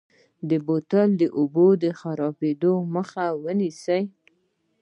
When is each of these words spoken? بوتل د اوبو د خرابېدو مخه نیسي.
بوتل 0.65 1.09
د 1.21 1.23
اوبو 1.37 1.67
د 1.83 1.85
خرابېدو 1.99 2.73
مخه 2.95 3.25
نیسي. 3.59 4.01